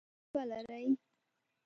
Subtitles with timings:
[0.29, 0.83] تبه لرئ؟